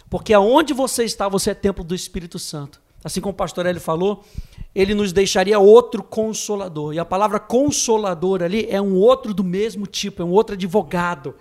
[0.09, 2.81] Porque aonde você está, você é templo do Espírito Santo.
[3.03, 4.23] Assim como o pastor Eli falou,
[4.73, 6.93] ele nos deixaria outro consolador.
[6.93, 11.35] E a palavra consolador ali é um outro do mesmo tipo, é um outro advogado.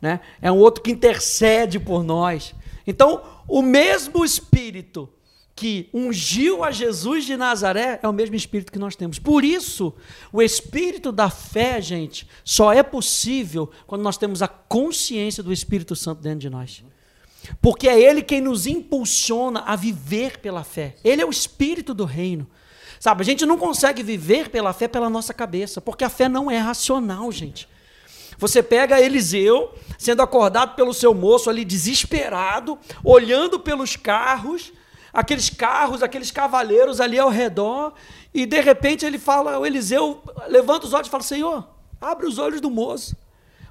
[0.00, 0.20] Né?
[0.42, 2.54] É um outro que intercede por nós.
[2.86, 5.08] Então, o mesmo Espírito
[5.54, 9.18] que ungiu a Jesus de Nazaré é o mesmo Espírito que nós temos.
[9.18, 9.94] Por isso,
[10.32, 15.94] o Espírito da fé, gente, só é possível quando nós temos a consciência do Espírito
[15.94, 16.84] Santo dentro de nós.
[17.60, 20.96] Porque é Ele quem nos impulsiona a viver pela fé.
[21.04, 22.48] Ele é o espírito do reino.
[22.98, 26.50] Sabe, a gente não consegue viver pela fé pela nossa cabeça, porque a fé não
[26.50, 27.68] é racional, gente.
[28.38, 34.72] Você pega Eliseu sendo acordado pelo seu moço ali desesperado, olhando pelos carros,
[35.14, 37.94] aqueles carros, aqueles cavaleiros ali ao redor,
[38.34, 41.68] e de repente ele fala, o Eliseu levanta os olhos e fala: Senhor,
[42.00, 43.16] abre os olhos do moço,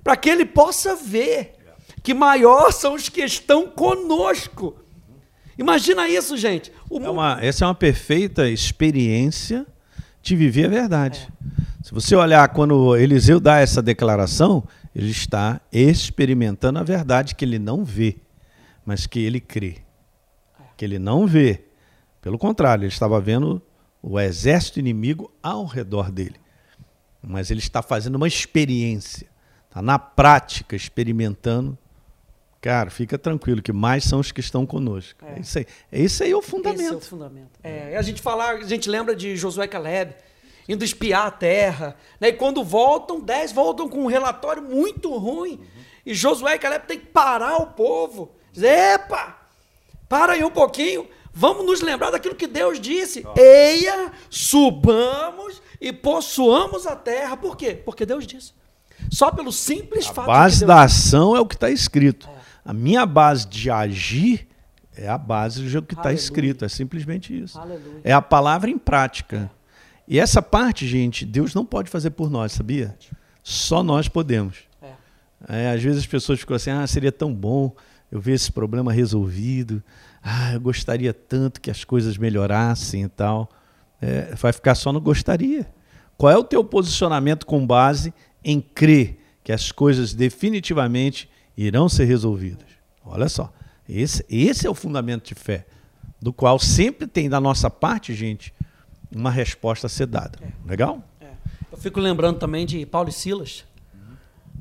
[0.02, 1.56] para que ele possa ver
[2.02, 4.76] que maior são os que estão conosco.
[5.58, 6.72] Imagina isso, gente.
[6.90, 9.68] É uma, essa é uma perfeita experiência
[10.22, 11.30] de viver a verdade.
[11.30, 11.64] É.
[11.84, 14.64] Se você olhar quando Eliseu dá essa declaração,
[14.96, 18.18] ele está experimentando a verdade que ele não vê,
[18.86, 19.83] mas que ele crê.
[20.76, 21.66] Que ele não vê.
[22.22, 23.62] Pelo contrário, ele estava vendo
[24.02, 26.36] o exército inimigo ao redor dele.
[27.22, 29.30] Mas ele está fazendo uma experiência,
[29.70, 31.78] está na prática experimentando
[32.64, 35.20] Cara, fica tranquilo que mais são os que estão conosco.
[35.26, 35.68] É, é isso aí.
[35.92, 36.82] É isso aí o fundamento.
[36.82, 37.60] Esse é o fundamento.
[37.62, 40.16] É, a gente fala, a gente lembra de Josué Caleb
[40.70, 42.30] indo espiar a terra, né?
[42.30, 45.56] E quando voltam, dez voltam com um relatório muito ruim.
[45.56, 45.84] Uhum.
[46.06, 48.32] E Josué e Caleb tem que parar o povo.
[48.54, 49.43] Dizer, epa,
[50.14, 51.08] para aí um pouquinho.
[51.34, 53.26] Vamos nos lembrar daquilo que Deus disse.
[53.26, 53.40] Oh.
[53.40, 57.36] Eia, subamos e possuamos a terra.
[57.36, 57.74] Por quê?
[57.74, 58.54] Porque Deus disse.
[59.10, 62.30] Só pelo simples a fato base de da ação é o que está escrito.
[62.30, 62.42] É.
[62.64, 64.48] A minha base de agir
[64.96, 66.64] é a base do que está escrito.
[66.64, 67.60] É simplesmente isso.
[67.60, 68.02] Aleluia.
[68.04, 69.50] É a palavra em prática.
[70.08, 72.96] E essa parte, gente, Deus não pode fazer por nós, sabia?
[73.42, 74.60] Só nós podemos.
[74.80, 74.92] É.
[75.48, 77.76] É, às vezes as pessoas ficam assim: ah, seria tão bom
[78.14, 79.82] eu ver esse problema resolvido.
[80.22, 83.50] Ah, eu gostaria tanto que as coisas melhorassem e tal.
[84.00, 85.68] É, vai ficar só no gostaria.
[86.16, 92.06] Qual é o teu posicionamento com base em crer que as coisas definitivamente irão ser
[92.06, 92.68] resolvidas.
[93.04, 93.52] Olha só,
[93.90, 95.66] esse, esse é o fundamento de fé,
[96.22, 98.54] do qual sempre tem da nossa parte, gente,
[99.14, 100.38] uma resposta a ser dada.
[100.42, 100.70] É.
[100.70, 101.04] Legal?
[101.20, 101.32] É.
[101.72, 104.16] Eu fico lembrando também de Paulo e Silas, uhum.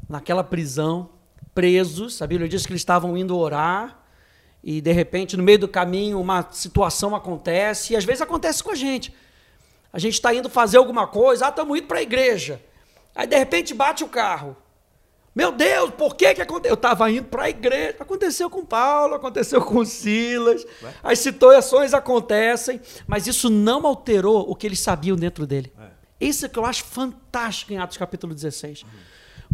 [0.08, 1.10] naquela prisão,
[1.54, 2.20] presos.
[2.22, 4.00] A Bíblia diz que eles estavam indo orar
[4.62, 8.70] e de repente no meio do caminho uma situação acontece e às vezes acontece com
[8.70, 9.14] a gente.
[9.92, 12.60] A gente está indo fazer alguma coisa, ah, estamos indo para a igreja.
[13.14, 14.56] Aí de repente bate o carro.
[15.34, 16.72] Meu Deus, por que que aconteceu?
[16.72, 17.96] Eu estava indo para a igreja.
[18.00, 20.64] Aconteceu com Paulo, aconteceu com Silas.
[20.82, 20.94] Ué?
[21.02, 25.72] As situações acontecem, mas isso não alterou o que eles sabiam dentro dele.
[25.78, 25.92] É.
[26.20, 28.82] Isso é que eu acho fantástico em Atos capítulo 16.
[28.82, 28.88] Uhum.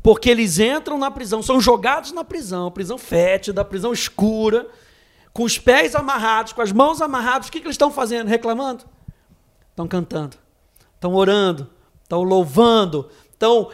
[0.02, 4.66] Porque eles entram na prisão, são jogados na prisão, prisão fétida, prisão escura,
[5.32, 7.48] com os pés amarrados, com as mãos amarradas.
[7.48, 8.28] O que, que eles estão fazendo?
[8.28, 8.84] Reclamando?
[9.70, 10.37] Estão cantando,
[10.94, 11.68] estão orando,
[12.02, 13.70] estão louvando, estão,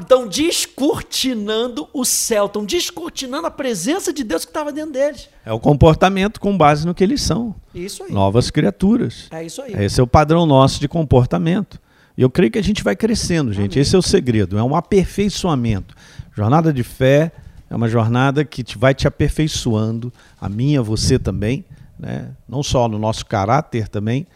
[0.00, 5.28] estão descortinando o céu, estão descortinando a presença de Deus que estava dentro deles.
[5.44, 7.54] É o comportamento com base no que eles são.
[7.74, 8.12] Isso aí.
[8.12, 9.26] Novas criaturas.
[9.30, 9.74] É isso aí.
[9.74, 11.78] Esse é o padrão nosso de comportamento.
[12.16, 13.72] E eu creio que a gente vai crescendo, gente.
[13.72, 13.82] Amém.
[13.82, 15.94] Esse é o segredo, é um aperfeiçoamento.
[16.34, 17.32] Jornada de fé
[17.70, 21.64] é uma jornada que te, vai te aperfeiçoando, a minha, você também,
[21.98, 22.30] né?
[22.48, 24.26] não só no nosso caráter também,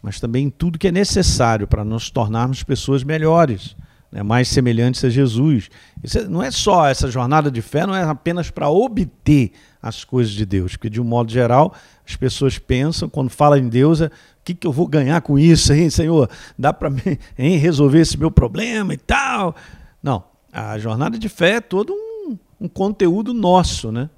[0.00, 3.74] mas também em tudo que é necessário para nos tornarmos pessoas melhores,
[4.12, 5.70] né, mais semelhantes a Jesus.
[6.02, 9.52] Isso é, não é só essa jornada de fé, não é apenas para obter
[9.84, 11.74] as coisas de Deus, porque de um modo geral
[12.08, 14.10] as pessoas pensam, quando falam em Deus, é, o
[14.42, 16.30] que, que eu vou ganhar com isso, hein, Senhor?
[16.58, 16.90] Dá para
[17.38, 19.54] hein, resolver esse meu problema e tal?
[20.02, 24.08] Não, a jornada de fé é todo um, um conteúdo nosso, né?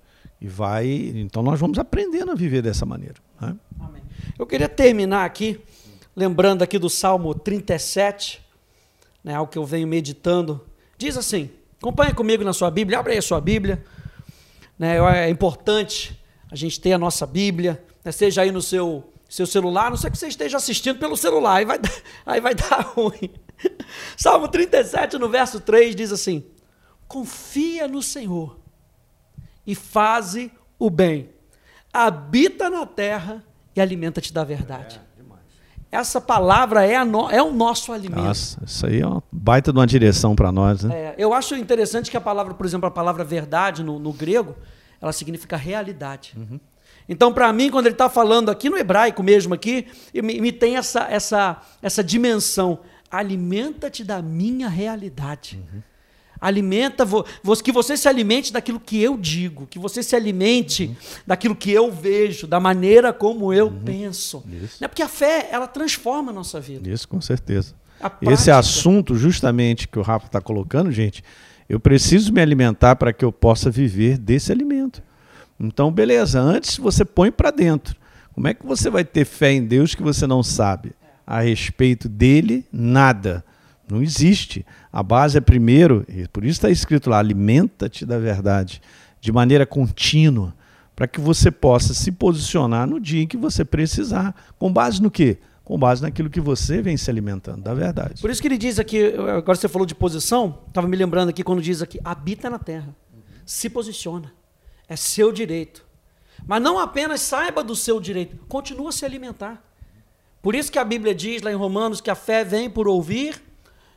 [0.41, 3.17] E vai, então nós vamos aprendendo a viver dessa maneira.
[3.41, 3.57] Né?
[4.39, 5.59] Eu queria terminar aqui
[6.15, 8.41] lembrando aqui do Salmo 37,
[9.25, 10.65] né, algo que eu venho meditando,
[10.97, 11.51] diz assim:
[11.81, 13.85] acompanhe comigo na sua Bíblia, abre aí a sua Bíblia.
[14.79, 19.47] Né, é importante a gente ter a nossa Bíblia, né, seja aí no seu, seu
[19.47, 21.79] celular, não sei que você esteja assistindo pelo celular, aí vai,
[22.27, 23.31] aí vai dar ruim.
[24.17, 26.45] Salmo 37, no verso 3, diz assim:
[27.09, 28.61] Confia no Senhor
[29.67, 31.31] e faze o bem,
[31.93, 33.43] habita na terra
[33.75, 35.01] e alimenta-te da verdade.
[35.97, 38.23] Essa palavra é, no, é o nosso alimento.
[38.23, 40.85] Nossa, isso aí é uma baita de uma direção para nós.
[40.85, 40.95] Né?
[40.95, 44.55] É, eu acho interessante que a palavra, por exemplo, a palavra verdade no, no grego,
[45.01, 46.35] ela significa realidade.
[46.37, 46.61] Uhum.
[47.09, 50.77] Então, para mim, quando ele está falando aqui no hebraico mesmo, aqui, me, me tem
[50.77, 52.81] essa, essa, essa dimensão.
[53.11, 55.63] Alimenta-te da minha realidade.
[55.73, 55.83] Uhum.
[56.41, 57.05] Alimenta,
[57.63, 60.97] que você se alimente daquilo que eu digo, que você se alimente uhum.
[61.27, 63.81] daquilo que eu vejo, da maneira como eu uhum.
[63.85, 64.45] penso.
[64.63, 64.79] Isso.
[64.81, 64.89] Né?
[64.89, 66.89] Porque a fé, ela transforma a nossa vida.
[66.89, 67.75] Isso, com certeza.
[68.21, 71.25] Esse assunto, justamente, que o Rafa está colocando, gente,
[71.69, 75.03] eu preciso me alimentar para que eu possa viver desse alimento.
[75.59, 77.97] Então, beleza, antes você põe para dentro.
[78.35, 80.93] Como é que você vai ter fé em Deus que você não sabe?
[81.27, 83.43] A respeito dele, nada.
[83.89, 84.67] Não existe.
[84.93, 88.81] A base é primeiro, e por isso está escrito lá: alimenta-te da verdade
[89.21, 90.55] de maneira contínua,
[90.95, 94.35] para que você possa se posicionar no dia em que você precisar.
[94.59, 95.39] Com base no quê?
[95.65, 98.21] Com base naquilo que você vem se alimentando da verdade.
[98.21, 101.43] Por isso que ele diz aqui, agora você falou de posição, estava me lembrando aqui
[101.43, 102.95] quando diz aqui: habita na terra,
[103.45, 104.33] se posiciona,
[104.89, 105.85] é seu direito.
[106.47, 109.63] Mas não apenas saiba do seu direito, continua a se alimentar.
[110.43, 113.43] Por isso que a Bíblia diz lá em Romanos que a fé vem por ouvir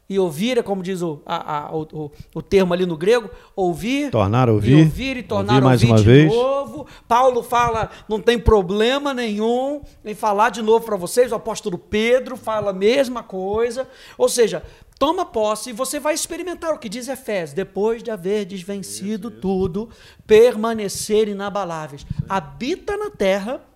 [0.10, 4.10] e ouvir, é como diz o, a, a, o, o, termo ali no grego, ouvir.
[4.10, 4.80] Tornar a ouvir.
[4.80, 6.34] E ouvir e tornar ouvir mais a ouvir uma de vez.
[6.34, 6.88] novo.
[7.08, 11.32] Paulo fala, não tem problema nenhum em falar de novo para vocês.
[11.32, 13.88] O apóstolo Pedro fala a mesma coisa.
[14.18, 14.64] Ou seja,
[14.98, 17.54] toma posse e você vai experimentar o que diz Efésios.
[17.54, 19.90] Depois de haver desvencido tudo,
[20.26, 22.04] permanecer inabaláveis.
[22.28, 23.69] Habita na terra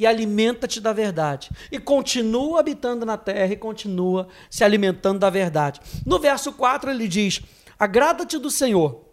[0.00, 1.50] e alimenta-te da verdade.
[1.70, 5.78] E continua habitando na terra e continua se alimentando da verdade.
[6.06, 7.42] No verso 4 ele diz:
[7.78, 9.04] Agrada-te do Senhor,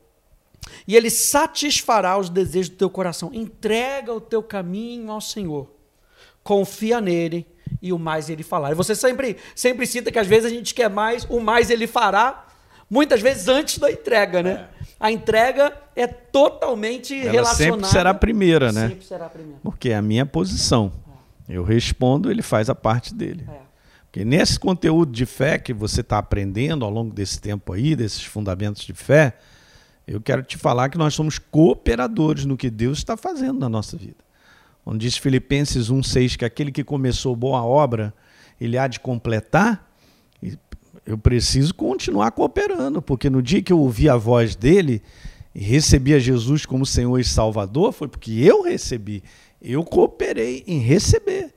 [0.88, 3.32] e ele satisfará os desejos do teu coração.
[3.34, 5.70] Entrega o teu caminho ao Senhor.
[6.42, 7.46] Confia nele
[7.82, 8.72] e o mais ele fará.
[8.72, 11.86] E você sempre, sempre cita que às vezes a gente quer mais, o mais ele
[11.86, 12.48] fará,
[12.90, 14.70] muitas vezes antes da entrega, né?
[14.74, 14.77] É.
[15.00, 17.74] A entrega é totalmente Ela relacionada.
[17.74, 18.90] Sempre será a primeira, né?
[18.90, 19.60] Sempre será a primeira.
[19.64, 20.92] Porque é a minha posição.
[21.48, 21.56] É.
[21.58, 23.46] Eu respondo, ele faz a parte dele.
[23.48, 23.68] É.
[24.06, 28.24] Porque nesse conteúdo de fé que você está aprendendo ao longo desse tempo aí, desses
[28.24, 29.38] fundamentos de fé,
[30.08, 33.98] eu quero te falar que nós somos cooperadores no que Deus está fazendo na nossa
[33.98, 34.26] vida.
[34.86, 38.14] Onde diz Filipenses 1,6 que aquele que começou boa obra,
[38.60, 39.87] ele há de completar
[41.08, 45.02] eu preciso continuar cooperando, porque no dia que eu ouvi a voz dele,
[45.56, 49.24] e recebi a Jesus como Senhor e Salvador, foi porque eu recebi.
[49.62, 51.56] Eu cooperei em receber.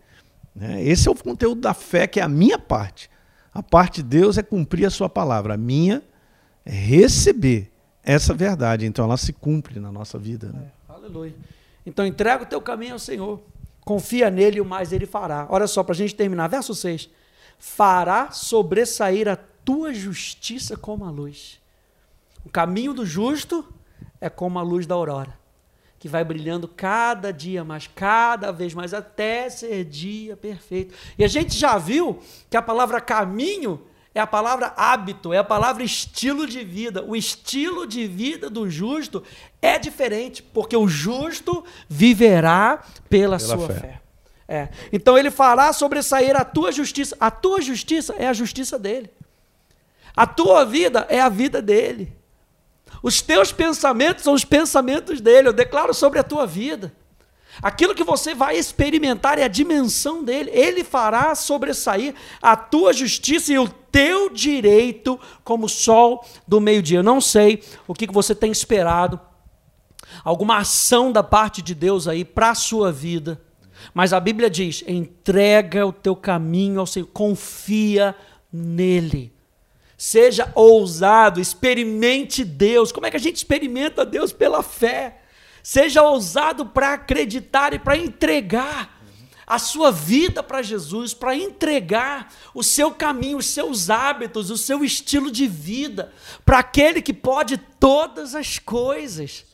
[0.55, 0.83] Né?
[0.85, 3.11] Esse é o conteúdo da fé, que é a minha parte.
[3.53, 5.55] A parte de Deus é cumprir a sua palavra.
[5.55, 6.03] A minha
[6.65, 7.71] é receber
[8.05, 8.87] essa verdade.
[8.87, 10.53] Então ela se cumpre na nossa vida.
[10.53, 10.63] Né?
[10.89, 11.35] É, aleluia.
[11.85, 13.43] Então entrega o teu caminho ao Senhor.
[13.85, 15.47] Confia nele e o mais ele fará.
[15.51, 16.49] Olha só, para a gente terminar.
[16.49, 17.11] Verso 6.
[17.61, 21.61] Fará sobressair a tua justiça como a luz.
[22.45, 23.65] O caminho do justo
[24.21, 25.39] é como a luz da aurora,
[25.99, 30.95] que vai brilhando cada dia mais, cada vez mais, até ser dia perfeito.
[31.19, 32.19] E a gente já viu
[32.49, 37.05] que a palavra caminho é a palavra hábito, é a palavra estilo de vida.
[37.05, 39.23] O estilo de vida do justo
[39.63, 43.75] é diferente, porque o justo viverá pela, pela sua fé.
[43.75, 44.00] fé.
[44.53, 44.69] É.
[44.93, 47.17] Então ele fará sobressair a tua justiça.
[47.21, 49.09] A tua justiça é a justiça dele.
[50.17, 52.13] A tua vida é a vida dele.
[53.01, 55.47] Os teus pensamentos são os pensamentos dele.
[55.47, 56.93] Eu declaro sobre a tua vida.
[57.63, 60.51] Aquilo que você vai experimentar é a dimensão dele.
[60.53, 66.99] Ele fará sobressair a tua justiça e o teu direito como sol do meio-dia.
[66.99, 69.21] Eu não sei o que você tem esperado,
[70.25, 73.41] alguma ação da parte de Deus aí para a sua vida.
[73.95, 78.15] Mas a Bíblia diz: entrega o teu caminho ao Senhor, confia
[78.53, 79.33] nele.
[79.97, 82.91] Seja ousado, experimente Deus.
[82.91, 84.33] Como é que a gente experimenta Deus?
[84.33, 85.21] Pela fé.
[85.63, 88.99] Seja ousado para acreditar e para entregar
[89.47, 94.85] a sua vida para Jesus, para entregar o seu caminho, os seus hábitos, o seu
[94.85, 96.13] estilo de vida
[96.45, 99.45] para aquele que pode todas as coisas.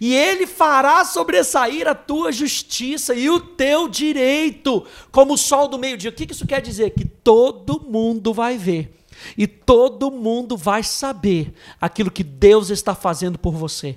[0.00, 5.78] E ele fará sobressair a tua justiça e o teu direito, como o sol do
[5.78, 6.10] meio-dia.
[6.10, 6.90] O que isso quer dizer?
[6.90, 8.92] Que todo mundo vai ver
[9.36, 13.96] e todo mundo vai saber aquilo que Deus está fazendo por você.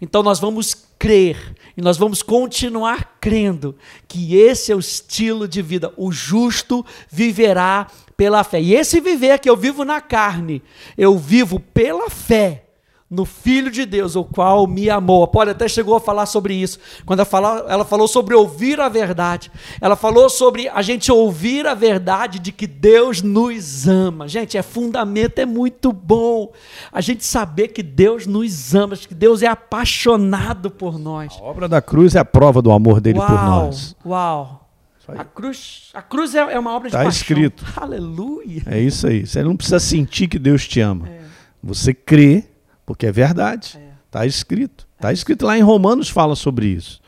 [0.00, 3.76] Então nós vamos crer e nós vamos continuar crendo
[4.08, 5.92] que esse é o estilo de vida.
[5.96, 8.60] O justo viverá pela fé.
[8.60, 10.62] E esse viver que eu vivo na carne,
[10.98, 12.65] eu vivo pela fé
[13.08, 15.22] no Filho de Deus, o qual me amou.
[15.22, 16.78] A Paula até chegou a falar sobre isso.
[17.04, 19.50] Quando ela falou, ela falou sobre ouvir a verdade.
[19.80, 24.26] Ela falou sobre a gente ouvir a verdade de que Deus nos ama.
[24.26, 26.52] Gente, é fundamento, é muito bom.
[26.92, 31.32] A gente saber que Deus nos ama, que Deus é apaixonado por nós.
[31.40, 33.96] A obra da cruz é a prova do amor dele uau, por nós.
[34.04, 34.62] Uau!
[35.08, 37.10] A cruz, a cruz é, é uma obra de tá paixão.
[37.10, 37.64] Está escrito.
[37.76, 38.62] Aleluia.
[38.66, 39.24] É isso aí.
[39.24, 41.08] Você não precisa sentir que Deus te ama.
[41.08, 41.20] É.
[41.62, 42.44] Você crê
[42.86, 43.66] porque é verdade.
[43.66, 43.92] Está é.
[44.10, 44.86] Tá escrito.
[44.94, 47.02] Está escrito lá em Romanos, fala sobre isso.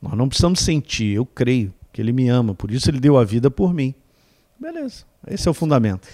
[0.00, 3.24] Nós não precisamos sentir, eu creio que Ele me ama, por isso Ele deu a
[3.24, 3.94] vida por mim.
[4.58, 6.08] Beleza, esse é o fundamento.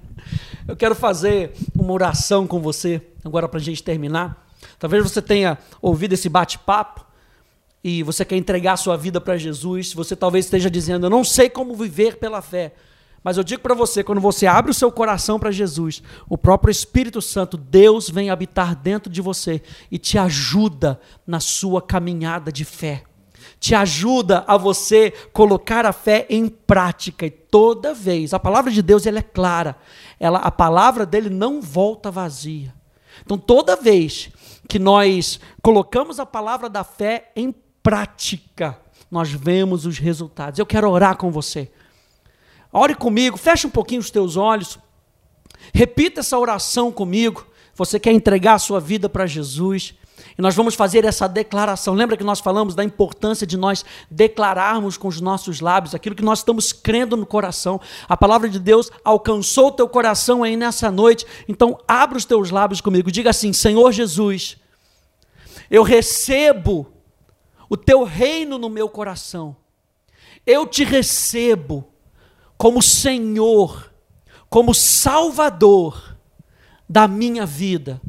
[0.68, 4.46] eu quero fazer uma oração com você, agora para a gente terminar.
[4.78, 7.04] Talvez você tenha ouvido esse bate-papo
[7.82, 9.92] e você quer entregar a sua vida para Jesus.
[9.92, 12.72] Você talvez esteja dizendo: Eu não sei como viver pela fé.
[13.22, 16.72] Mas eu digo para você, quando você abre o seu coração para Jesus, o próprio
[16.72, 22.64] Espírito Santo, Deus vem habitar dentro de você e te ajuda na sua caminhada de
[22.64, 23.04] fé.
[23.60, 28.82] Te ajuda a você colocar a fé em prática e toda vez, a palavra de
[28.82, 29.76] Deus ela é clara.
[30.18, 32.74] Ela a palavra dele não volta vazia.
[33.24, 34.30] Então toda vez
[34.68, 40.58] que nós colocamos a palavra da fé em prática, nós vemos os resultados.
[40.58, 41.70] Eu quero orar com você.
[42.72, 44.78] Ore comigo, feche um pouquinho os teus olhos.
[45.74, 47.46] Repita essa oração comigo.
[47.74, 49.94] Você quer entregar a sua vida para Jesus.
[50.38, 51.94] E nós vamos fazer essa declaração.
[51.94, 56.24] Lembra que nós falamos da importância de nós declararmos com os nossos lábios aquilo que
[56.24, 57.80] nós estamos crendo no coração.
[58.08, 61.26] A palavra de Deus alcançou o teu coração aí nessa noite.
[61.48, 63.10] Então, abra os teus lábios comigo.
[63.10, 64.56] Diga assim: Senhor Jesus,
[65.70, 66.90] eu recebo
[67.68, 69.56] o teu reino no meu coração.
[70.46, 71.91] Eu te recebo
[72.62, 73.92] como Senhor,
[74.48, 76.16] como Salvador
[76.88, 78.00] da minha vida.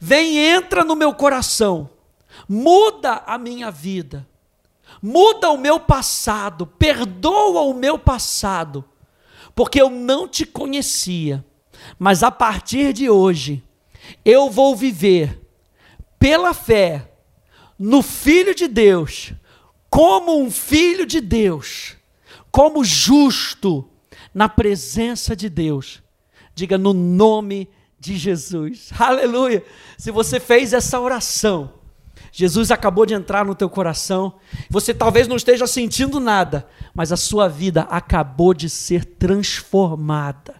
[0.00, 1.88] Vem, entra no meu coração,
[2.48, 4.26] muda a minha vida,
[5.00, 8.84] muda o meu passado, perdoa o meu passado,
[9.54, 11.44] porque eu não te conhecia,
[11.96, 13.62] mas a partir de hoje
[14.24, 15.40] eu vou viver
[16.18, 17.12] pela fé
[17.78, 19.32] no Filho de Deus,
[19.88, 21.93] como um filho de Deus
[22.54, 23.84] como justo
[24.32, 26.00] na presença de Deus.
[26.54, 28.90] Diga no nome de Jesus.
[28.96, 29.64] Aleluia.
[29.98, 31.72] Se você fez essa oração,
[32.30, 34.34] Jesus acabou de entrar no teu coração.
[34.70, 40.54] Você talvez não esteja sentindo nada, mas a sua vida acabou de ser transformada.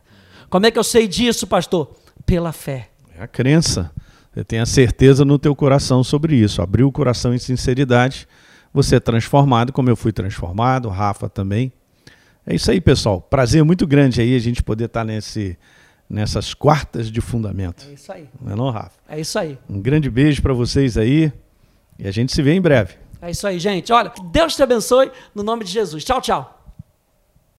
[0.50, 1.94] Como é que eu sei disso, pastor?
[2.26, 2.90] Pela fé.
[3.16, 3.92] É a crença.
[4.32, 6.60] Você tenha certeza no teu coração sobre isso.
[6.60, 8.26] Abrir o coração em sinceridade,
[8.72, 11.72] você é transformado, como eu fui transformado, Rafa também.
[12.46, 13.20] É isso aí, pessoal.
[13.20, 15.58] Prazer muito grande aí a gente poder estar nesse,
[16.08, 17.86] nessas quartas de fundamento.
[17.88, 18.28] É isso aí.
[18.40, 18.98] Não é não, Rafa?
[19.08, 19.58] É isso aí.
[19.68, 21.32] Um grande beijo para vocês aí
[21.98, 22.94] e a gente se vê em breve.
[23.22, 23.92] É isso aí, gente.
[23.92, 26.04] Olha, que Deus te abençoe no nome de Jesus.
[26.04, 26.63] Tchau, tchau.